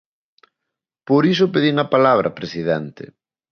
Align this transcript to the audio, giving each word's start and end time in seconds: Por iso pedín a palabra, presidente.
Por 1.07 1.23
iso 1.33 1.51
pedín 1.53 1.75
a 1.83 1.85
palabra, 1.93 2.35
presidente. 2.39 3.03